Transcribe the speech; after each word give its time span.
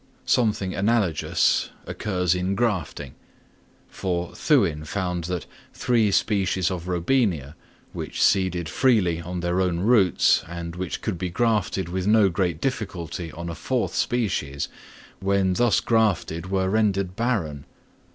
Something 0.25 0.73
analogous 0.73 1.69
occurs 1.85 2.33
in 2.33 2.55
grafting; 2.55 3.13
for 3.87 4.33
Thouin 4.33 4.83
found 4.83 5.25
that 5.25 5.45
three 5.75 6.09
species 6.09 6.71
of 6.71 6.87
Robinia, 6.87 7.53
which 7.93 8.19
seeded 8.19 8.67
freely 8.67 9.21
on 9.21 9.41
their 9.41 9.61
own 9.61 9.81
roots, 9.81 10.43
and 10.47 10.75
which 10.75 11.03
could 11.03 11.19
be 11.19 11.29
grafted 11.29 11.87
with 11.87 12.07
no 12.07 12.29
great 12.29 12.59
difficulty 12.59 13.31
on 13.33 13.47
a 13.47 13.53
fourth 13.53 13.93
species, 13.93 14.69
when 15.19 15.53
thus 15.53 15.79
grafted 15.79 16.49
were 16.49 16.67
rendered 16.67 17.15
barren. 17.15 17.65